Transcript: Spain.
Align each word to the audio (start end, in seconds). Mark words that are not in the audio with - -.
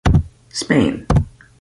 Spain. 0.49 1.05